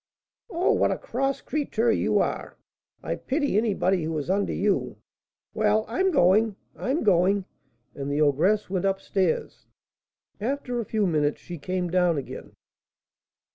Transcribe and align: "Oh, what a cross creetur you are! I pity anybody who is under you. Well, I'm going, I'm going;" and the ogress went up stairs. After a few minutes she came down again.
"Oh, 0.49 0.71
what 0.73 0.89
a 0.89 0.97
cross 0.97 1.41
creetur 1.41 1.91
you 1.91 2.17
are! 2.17 2.57
I 3.03 3.13
pity 3.13 3.55
anybody 3.55 4.03
who 4.03 4.17
is 4.17 4.31
under 4.31 4.51
you. 4.51 4.97
Well, 5.53 5.85
I'm 5.87 6.09
going, 6.09 6.55
I'm 6.75 7.03
going;" 7.03 7.45
and 7.93 8.11
the 8.11 8.19
ogress 8.19 8.67
went 8.67 8.85
up 8.85 8.99
stairs. 8.99 9.67
After 10.39 10.79
a 10.79 10.85
few 10.85 11.05
minutes 11.05 11.39
she 11.39 11.59
came 11.59 11.91
down 11.91 12.17
again. 12.17 12.53